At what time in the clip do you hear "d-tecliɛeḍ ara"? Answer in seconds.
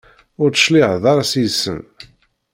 0.51-1.29